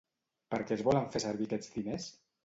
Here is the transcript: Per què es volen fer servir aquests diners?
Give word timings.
Per 0.53 0.59
què 0.69 0.73
es 0.75 0.81
volen 0.87 1.05
fer 1.15 1.21
servir 1.25 1.47
aquests 1.49 1.69
diners? 1.75 2.09